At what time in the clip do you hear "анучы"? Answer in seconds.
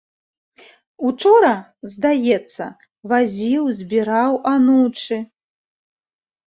4.55-5.17